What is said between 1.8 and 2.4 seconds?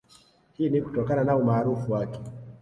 wake